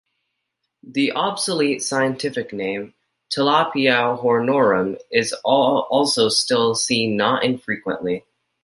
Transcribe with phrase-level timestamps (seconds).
[0.81, 2.95] The obsolete scientific name
[3.29, 8.25] "Tilapia hornorum" is also still seen not infrequently.